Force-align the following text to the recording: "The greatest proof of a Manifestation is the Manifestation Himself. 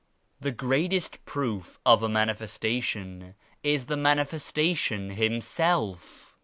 "The 0.39 0.51
greatest 0.51 1.23
proof 1.25 1.79
of 1.85 2.01
a 2.01 2.09
Manifestation 2.09 3.35
is 3.61 3.85
the 3.85 3.95
Manifestation 3.97 5.11
Himself. 5.11 6.33